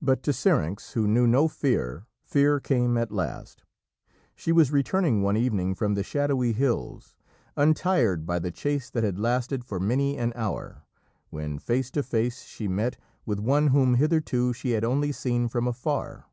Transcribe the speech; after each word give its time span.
But 0.00 0.22
to 0.22 0.32
Syrinx, 0.32 0.92
who 0.94 1.06
knew 1.06 1.26
no 1.26 1.46
fear, 1.46 2.06
Fear 2.24 2.60
came 2.60 2.96
at 2.96 3.12
last. 3.12 3.62
She 4.34 4.52
was 4.52 4.72
returning 4.72 5.20
one 5.20 5.36
evening 5.36 5.74
from 5.74 5.92
the 5.92 6.02
shadowy 6.02 6.54
hills, 6.54 7.14
untired 7.58 8.24
by 8.24 8.38
the 8.38 8.50
chase 8.50 8.88
that 8.88 9.04
had 9.04 9.18
lasted 9.18 9.62
for 9.62 9.78
many 9.78 10.16
an 10.16 10.32
hour, 10.34 10.84
when, 11.28 11.58
face 11.58 11.90
to 11.90 12.02
face, 12.02 12.44
she 12.44 12.68
met 12.68 12.96
with 13.26 13.38
one 13.38 13.66
whom 13.66 13.96
hitherto 13.96 14.54
she 14.54 14.70
had 14.70 14.82
only 14.82 15.12
seen 15.12 15.46
from 15.46 15.68
afar. 15.68 16.24